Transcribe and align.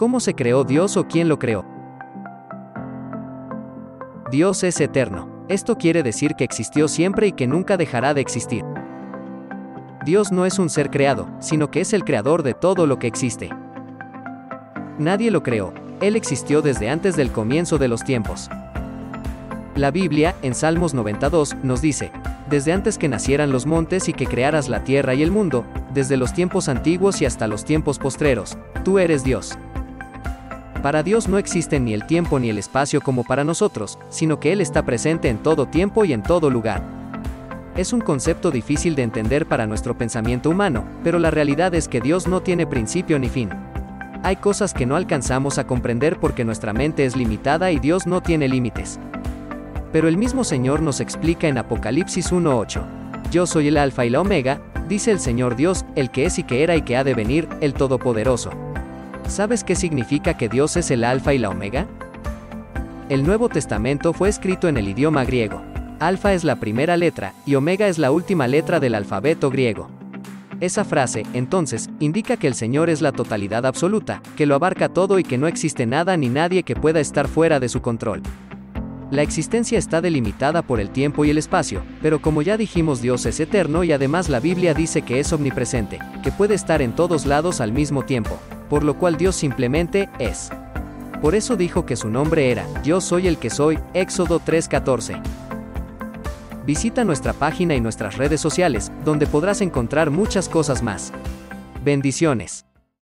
¿Cómo 0.00 0.18
se 0.18 0.34
creó 0.34 0.64
Dios 0.64 0.96
o 0.96 1.06
quién 1.06 1.28
lo 1.28 1.38
creó? 1.38 1.62
Dios 4.30 4.64
es 4.64 4.80
eterno. 4.80 5.44
Esto 5.50 5.76
quiere 5.76 6.02
decir 6.02 6.36
que 6.36 6.44
existió 6.44 6.88
siempre 6.88 7.26
y 7.26 7.32
que 7.32 7.46
nunca 7.46 7.76
dejará 7.76 8.14
de 8.14 8.22
existir. 8.22 8.64
Dios 10.06 10.32
no 10.32 10.46
es 10.46 10.58
un 10.58 10.70
ser 10.70 10.88
creado, 10.88 11.28
sino 11.38 11.70
que 11.70 11.82
es 11.82 11.92
el 11.92 12.04
creador 12.04 12.42
de 12.42 12.54
todo 12.54 12.86
lo 12.86 12.98
que 12.98 13.08
existe. 13.08 13.50
Nadie 14.98 15.30
lo 15.30 15.42
creó, 15.42 15.74
Él 16.00 16.16
existió 16.16 16.62
desde 16.62 16.88
antes 16.88 17.14
del 17.14 17.30
comienzo 17.30 17.76
de 17.76 17.88
los 17.88 18.02
tiempos. 18.02 18.48
La 19.74 19.90
Biblia, 19.90 20.34
en 20.40 20.54
Salmos 20.54 20.94
92, 20.94 21.56
nos 21.62 21.82
dice, 21.82 22.10
desde 22.48 22.72
antes 22.72 22.96
que 22.96 23.10
nacieran 23.10 23.52
los 23.52 23.66
montes 23.66 24.08
y 24.08 24.14
que 24.14 24.26
crearas 24.26 24.70
la 24.70 24.82
tierra 24.82 25.12
y 25.12 25.22
el 25.22 25.30
mundo, 25.30 25.66
desde 25.92 26.16
los 26.16 26.32
tiempos 26.32 26.70
antiguos 26.70 27.20
y 27.20 27.26
hasta 27.26 27.46
los 27.46 27.66
tiempos 27.66 27.98
postreros, 27.98 28.56
tú 28.82 28.98
eres 28.98 29.24
Dios. 29.24 29.58
Para 30.82 31.02
Dios 31.02 31.28
no 31.28 31.36
existen 31.36 31.84
ni 31.84 31.92
el 31.92 32.06
tiempo 32.06 32.40
ni 32.40 32.48
el 32.48 32.56
espacio 32.56 33.02
como 33.02 33.22
para 33.22 33.44
nosotros, 33.44 33.98
sino 34.08 34.40
que 34.40 34.52
Él 34.52 34.62
está 34.62 34.82
presente 34.82 35.28
en 35.28 35.36
todo 35.36 35.66
tiempo 35.66 36.06
y 36.06 36.14
en 36.14 36.22
todo 36.22 36.48
lugar. 36.48 36.82
Es 37.76 37.92
un 37.92 38.00
concepto 38.00 38.50
difícil 38.50 38.94
de 38.94 39.02
entender 39.02 39.44
para 39.46 39.66
nuestro 39.66 39.96
pensamiento 39.96 40.48
humano, 40.48 40.84
pero 41.04 41.18
la 41.18 41.30
realidad 41.30 41.74
es 41.74 41.86
que 41.86 42.00
Dios 42.00 42.26
no 42.26 42.40
tiene 42.40 42.66
principio 42.66 43.18
ni 43.18 43.28
fin. 43.28 43.50
Hay 44.22 44.36
cosas 44.36 44.72
que 44.72 44.86
no 44.86 44.96
alcanzamos 44.96 45.58
a 45.58 45.66
comprender 45.66 46.18
porque 46.18 46.44
nuestra 46.46 46.72
mente 46.72 47.04
es 47.04 47.14
limitada 47.14 47.70
y 47.70 47.78
Dios 47.78 48.06
no 48.06 48.22
tiene 48.22 48.48
límites. 48.48 48.98
Pero 49.92 50.08
el 50.08 50.16
mismo 50.16 50.44
Señor 50.44 50.80
nos 50.80 51.00
explica 51.00 51.46
en 51.46 51.58
Apocalipsis 51.58 52.32
1.8. 52.32 52.82
Yo 53.30 53.46
soy 53.46 53.68
el 53.68 53.76
Alfa 53.76 54.06
y 54.06 54.10
la 54.10 54.20
Omega, 54.22 54.60
dice 54.88 55.10
el 55.10 55.20
Señor 55.20 55.56
Dios, 55.56 55.84
el 55.94 56.10
que 56.10 56.24
es 56.24 56.38
y 56.38 56.42
que 56.42 56.62
era 56.62 56.74
y 56.74 56.82
que 56.82 56.96
ha 56.96 57.04
de 57.04 57.14
venir, 57.14 57.48
el 57.60 57.74
Todopoderoso. 57.74 58.50
¿Sabes 59.26 59.64
qué 59.64 59.76
significa 59.76 60.36
que 60.36 60.48
Dios 60.48 60.76
es 60.76 60.90
el 60.90 61.04
Alfa 61.04 61.32
y 61.34 61.38
la 61.38 61.50
Omega? 61.50 61.86
El 63.08 63.24
Nuevo 63.24 63.48
Testamento 63.48 64.12
fue 64.12 64.28
escrito 64.28 64.68
en 64.68 64.76
el 64.76 64.88
idioma 64.88 65.24
griego. 65.24 65.62
Alfa 65.98 66.32
es 66.32 66.44
la 66.44 66.56
primera 66.56 66.96
letra, 66.96 67.34
y 67.46 67.54
Omega 67.54 67.88
es 67.88 67.98
la 67.98 68.10
última 68.10 68.48
letra 68.48 68.80
del 68.80 68.94
alfabeto 68.94 69.50
griego. 69.50 69.88
Esa 70.60 70.84
frase, 70.84 71.24
entonces, 71.32 71.88
indica 72.00 72.36
que 72.36 72.46
el 72.46 72.54
Señor 72.54 72.90
es 72.90 73.02
la 73.02 73.12
totalidad 73.12 73.66
absoluta, 73.66 74.22
que 74.36 74.46
lo 74.46 74.54
abarca 74.54 74.88
todo 74.88 75.18
y 75.18 75.24
que 75.24 75.38
no 75.38 75.46
existe 75.46 75.86
nada 75.86 76.16
ni 76.16 76.28
nadie 76.28 76.62
que 76.62 76.76
pueda 76.76 77.00
estar 77.00 77.28
fuera 77.28 77.60
de 77.60 77.68
su 77.68 77.80
control. 77.80 78.22
La 79.10 79.22
existencia 79.22 79.78
está 79.78 80.00
delimitada 80.00 80.62
por 80.62 80.80
el 80.80 80.90
tiempo 80.90 81.24
y 81.24 81.30
el 81.30 81.38
espacio, 81.38 81.82
pero 82.02 82.20
como 82.20 82.42
ya 82.42 82.56
dijimos 82.56 83.00
Dios 83.00 83.26
es 83.26 83.40
eterno 83.40 83.84
y 83.84 83.92
además 83.92 84.28
la 84.28 84.38
Biblia 84.38 84.72
dice 84.74 85.02
que 85.02 85.18
es 85.18 85.32
omnipresente, 85.32 85.98
que 86.22 86.30
puede 86.30 86.54
estar 86.54 86.80
en 86.82 86.94
todos 86.94 87.26
lados 87.26 87.60
al 87.60 87.72
mismo 87.72 88.04
tiempo 88.04 88.38
por 88.70 88.84
lo 88.84 88.96
cual 88.96 89.18
Dios 89.18 89.36
simplemente 89.36 90.08
es. 90.18 90.48
Por 91.20 91.34
eso 91.34 91.56
dijo 91.56 91.84
que 91.84 91.96
su 91.96 92.08
nombre 92.08 92.50
era, 92.50 92.64
Yo 92.82 93.02
soy 93.02 93.26
el 93.26 93.36
que 93.36 93.50
soy, 93.50 93.78
Éxodo 93.92 94.40
3:14. 94.40 95.20
Visita 96.64 97.04
nuestra 97.04 97.32
página 97.32 97.74
y 97.74 97.80
nuestras 97.80 98.16
redes 98.16 98.40
sociales, 98.40 98.90
donde 99.04 99.26
podrás 99.26 99.60
encontrar 99.60 100.10
muchas 100.10 100.48
cosas 100.48 100.82
más. 100.82 101.12
Bendiciones. 101.84 102.69